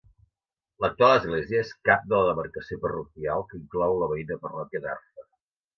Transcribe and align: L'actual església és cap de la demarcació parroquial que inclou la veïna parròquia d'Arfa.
L'actual 0.85 1.13
església 1.17 1.59
és 1.65 1.75
cap 1.89 2.09
de 2.13 2.21
la 2.23 2.31
demarcació 2.31 2.81
parroquial 2.87 3.47
que 3.53 3.61
inclou 3.63 3.99
la 4.05 4.13
veïna 4.15 4.41
parròquia 4.49 4.87
d'Arfa. 4.89 5.33